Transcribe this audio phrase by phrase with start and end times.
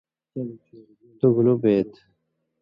[1.19, 1.91] تُو گُلُو بَیت؟